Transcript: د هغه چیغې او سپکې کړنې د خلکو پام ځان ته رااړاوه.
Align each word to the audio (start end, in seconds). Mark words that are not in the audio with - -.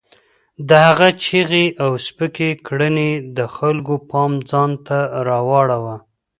د 0.69 0.69
هغه 0.87 1.07
چیغې 1.23 1.65
او 1.83 1.91
سپکې 2.05 2.49
کړنې 2.67 3.11
د 3.37 3.39
خلکو 3.55 3.95
پام 4.09 4.31
ځان 4.49 4.71
ته 4.87 4.97
رااړاوه. 5.27 5.95